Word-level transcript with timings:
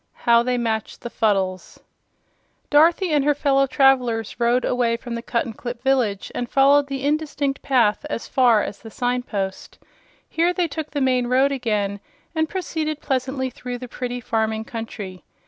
12. 0.23 0.25
How 0.25 0.41
they 0.41 0.57
Matched 0.57 1.01
the 1.01 1.11
Fuddles 1.11 1.79
Dorothy 2.71 3.11
and 3.11 3.23
her 3.23 3.35
fellow 3.35 3.67
travelers 3.67 4.39
rode 4.39 4.65
away 4.65 4.97
from 4.97 5.13
the 5.13 5.21
Cuttenclip 5.21 5.83
village 5.83 6.31
and 6.33 6.49
followed 6.49 6.87
the 6.87 7.03
indistinct 7.05 7.61
path 7.61 8.03
as 8.09 8.27
far 8.27 8.63
as 8.63 8.79
the 8.79 8.89
sign 8.89 9.21
post. 9.21 9.77
Here 10.27 10.53
they 10.53 10.67
took 10.67 10.89
the 10.89 11.01
main 11.01 11.27
road 11.27 11.51
again 11.51 11.99
and 12.33 12.49
proceeded 12.49 12.99
pleasantly 12.99 13.51
through 13.51 13.77
the 13.77 13.87
pretty 13.87 14.19
farming 14.19 14.65
country. 14.65 15.23